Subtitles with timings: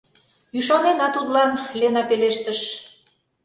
[0.57, 2.59] Ӱшанена тудлан,— Лена пелештыш.